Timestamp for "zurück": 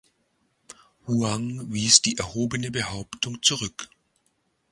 3.43-3.91